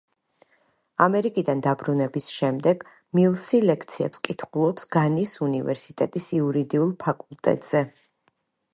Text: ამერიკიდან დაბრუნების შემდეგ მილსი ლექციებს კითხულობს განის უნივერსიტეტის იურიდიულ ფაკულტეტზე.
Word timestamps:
ამერიკიდან 1.05 1.61
დაბრუნების 1.67 2.29
შემდეგ 2.37 2.81
მილსი 3.19 3.61
ლექციებს 3.67 4.25
კითხულობს 4.29 4.91
განის 4.99 5.37
უნივერსიტეტის 5.51 6.35
იურიდიულ 6.41 6.99
ფაკულტეტზე. 7.07 7.89